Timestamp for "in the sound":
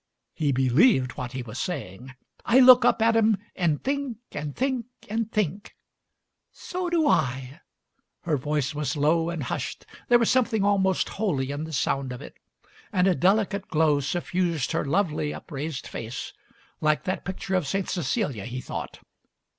11.51-12.11